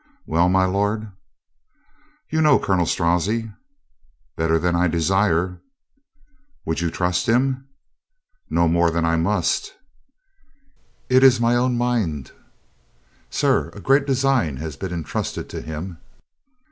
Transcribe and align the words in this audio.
"Well, 0.25 0.49
my 0.49 0.65
lord?" 0.65 1.11
"You 2.31 2.41
know 2.41 2.57
Colonel 2.57 2.87
Strozzi?" 2.87 3.51
"Better 4.35 4.57
than 4.57 4.75
I 4.75 4.87
desire." 4.87 5.59
"Would 6.65 6.81
you 6.81 6.89
trust 6.89 7.27
him?" 7.29 7.67
"No 8.49 8.67
more 8.67 8.89
than 8.89 9.05
I 9.05 9.15
must." 9.17 9.75
"It 11.07 11.21
is 11.21 11.39
my 11.39 11.55
own 11.55 11.77
mind. 11.77 12.31
Sir, 13.29 13.69
a 13.75 13.79
great 13.79 14.07
design 14.07 14.57
has 14.57 14.75
been 14.75 14.91
entrusted 14.91 15.47
to 15.49 15.61
him." 15.61 15.99